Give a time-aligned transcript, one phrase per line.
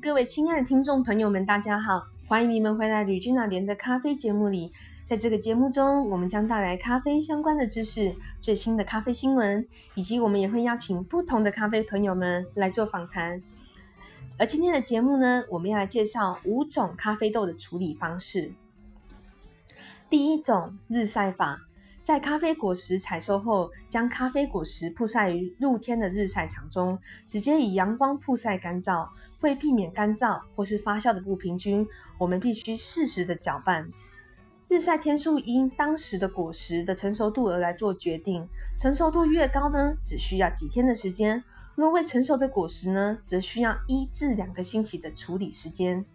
[0.00, 4.72] 各位亲爱的听众朋友们，大家好，欢迎你们回来吕君娜莲的咖啡节目里。
[5.04, 13.42] 在这个节目中，我们将带来咖啡相关的知识、最新的咖啡新闻，以及我们也会邀请不同的咖啡朋友们来做访谈。
[14.38, 18.52] 而今天的节目呢，我们要来介绍五种咖啡豆的处理方式。
[20.08, 21.67] 第一种日晒法。
[22.08, 29.06] 在咖啡果实采收后，将咖啡果实曝晒于露天的日晒场中，直接以阳光曝晒干燥，
[29.42, 33.86] 为避免干燥或是发酵的不平均，我们必须适时的搅拌。
[34.68, 41.42] 日晒天数因当时的果实的成熟度而来做决定，成熟度越高呢，只需要几天的时间；
[41.74, 46.06] 若未成熟的果实呢，则需要一至两个星期的处理时间。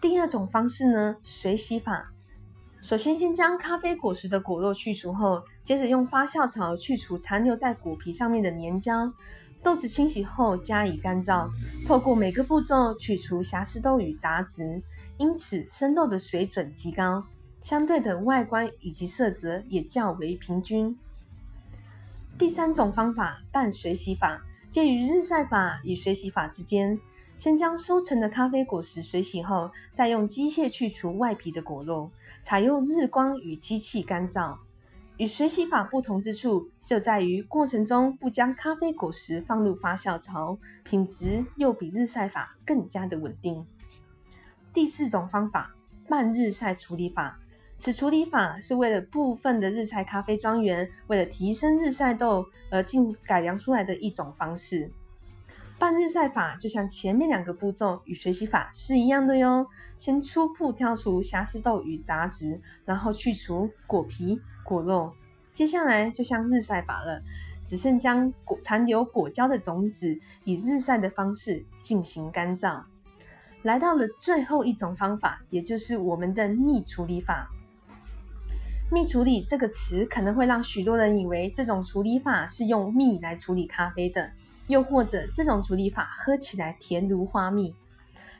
[0.00, 2.14] 第二种方式呢，水洗法。
[2.82, 9.12] 首先，先将咖啡果实的果肉去除后，接着用发酵槽去除残留在果皮上面的粘胶。
[9.62, 11.48] 豆子清洗后加以干燥，
[11.86, 14.82] 透过每个步骤去除瑕疵豆与杂质，
[15.16, 17.22] 因此生豆的水准极高，
[17.62, 20.98] 相对的外观以及色泽也较为平均。
[22.36, 26.98] 第三种方法半水洗法，介于日晒法与水洗法之间。
[27.42, 32.08] 先将收成的咖啡果实水洗后，再用机械去除外皮的果肉，
[32.40, 34.56] 采用日光与机器干燥。
[35.16, 43.66] 与水洗法不同之处就在于过程中不将咖啡果实放入发酵槽，品质又比日晒法更加的稳定。
[44.72, 45.74] 第四种方法
[46.08, 47.40] 半日晒处理法，
[47.74, 54.92] 此处理法是为了部分的日晒咖啡庄园为了提升日晒豆而进改良出来的一种方式。
[55.82, 59.66] 半日晒法就像前面两个步骤与水洗法是一样的哟。
[59.98, 65.12] 先初步挑除瑕疵豆与杂质，然后去除果皮、果肉。
[65.50, 67.20] 接下来就像日晒法了，
[67.64, 72.80] 只剩将果残留果胶的种子以日晒的方式进行干燥。
[73.62, 77.48] 来到了最后一种方法，也就是我们的密处理法。
[78.88, 84.30] 密处理这个词可能会让许多人以为这种处理法是用蜜来处理咖啡的。
[84.66, 87.74] 又或者这种处理法喝起来甜如花蜜，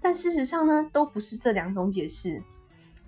[0.00, 2.42] 但事实上呢，都不是这两种解释。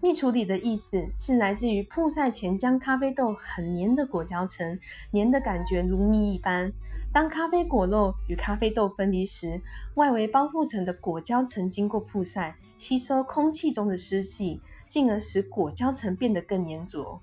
[0.02, 4.78] 蜜处理的意思是来自于曝晒前将咖啡豆很黏的果胶层，
[5.10, 6.72] 黏的感觉如蜜一般。
[7.12, 9.60] 当咖啡果肉与咖啡豆分离时，
[9.96, 17.20] 外围包覆层的果胶层经过曝晒，吸收空气中的湿气，进而使果胶层变得更粘着。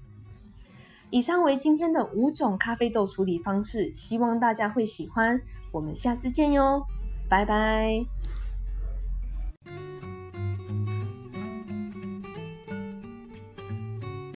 [1.09, 5.39] 以上为今天的五种咖啡豆处理方式，希望大家会喜欢。
[5.71, 6.85] 我们下次见哟，
[7.29, 8.05] 拜拜。